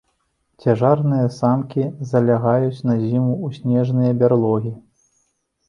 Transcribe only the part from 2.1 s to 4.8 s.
залягаюць на зіму ў снежныя бярлогі.